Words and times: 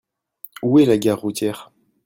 Où 0.63 0.79
est 0.79 0.85
la 0.87 0.97
gare 0.97 1.21
routière? 1.21 1.71